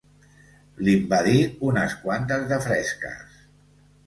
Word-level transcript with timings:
Li'n 0.87 1.03
va 1.11 1.19
dir 1.27 1.35
unes 1.69 1.93
quantes 2.07 2.49
de 2.53 2.59
fresques. 2.65 3.39